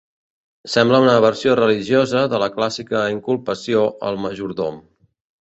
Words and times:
Sembla 0.75 1.01
una 1.03 1.17
versió 1.25 1.53
religiosa 1.59 2.23
de 2.31 2.39
la 2.45 2.47
clàssica 2.57 3.05
inculpació 3.17 3.85
al 4.09 4.19
majordom. 4.27 4.83